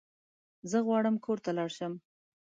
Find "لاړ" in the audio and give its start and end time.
1.57-1.69